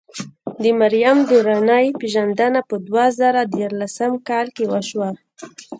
[0.61, 5.09] د مریم درانۍ پېژندنه په دوه زره ديارلسم کال کې وشوه.